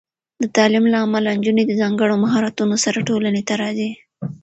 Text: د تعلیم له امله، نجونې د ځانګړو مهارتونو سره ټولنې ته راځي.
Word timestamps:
د 0.41 0.43
تعلیم 0.55 0.85
له 0.93 0.97
امله، 1.05 1.29
نجونې 1.37 1.63
د 1.67 1.71
ځانګړو 1.81 2.15
مهارتونو 2.23 2.75
سره 2.85 3.05
ټولنې 3.09 3.41
ته 3.47 3.53
راځي. 3.61 3.91